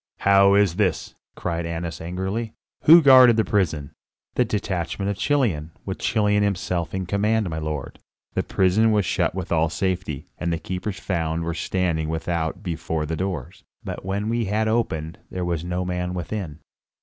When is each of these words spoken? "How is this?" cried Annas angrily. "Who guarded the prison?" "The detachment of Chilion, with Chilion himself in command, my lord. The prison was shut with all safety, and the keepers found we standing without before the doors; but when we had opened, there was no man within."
"How 0.21 0.55
is 0.55 0.77
this?" 0.77 1.13
cried 1.35 1.63
Annas 1.67 2.01
angrily. 2.01 2.55
"Who 2.85 3.03
guarded 3.03 3.37
the 3.37 3.45
prison?" 3.45 3.91
"The 4.33 4.43
detachment 4.43 5.11
of 5.11 5.17
Chilion, 5.17 5.73
with 5.85 5.99
Chilion 5.99 6.41
himself 6.41 6.95
in 6.95 7.05
command, 7.05 7.51
my 7.51 7.59
lord. 7.59 7.99
The 8.33 8.41
prison 8.41 8.91
was 8.91 9.05
shut 9.05 9.35
with 9.35 9.51
all 9.51 9.69
safety, 9.69 10.25
and 10.39 10.51
the 10.51 10.57
keepers 10.57 10.99
found 10.99 11.43
we 11.45 11.53
standing 11.53 12.09
without 12.09 12.63
before 12.63 13.05
the 13.05 13.15
doors; 13.15 13.63
but 13.83 14.03
when 14.03 14.27
we 14.27 14.45
had 14.45 14.67
opened, 14.67 15.19
there 15.29 15.45
was 15.45 15.63
no 15.63 15.85
man 15.85 16.15
within." 16.15 16.61